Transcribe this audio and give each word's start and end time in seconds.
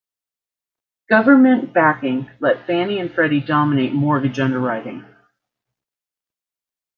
Government 1.11 1.75
backing 1.75 2.27
let 2.39 2.65
Fannie 2.65 2.97
and 2.97 3.13
Freddie 3.13 3.39
dominate 3.39 3.93
mortgage 3.93 4.39
underwriting. 4.39 5.05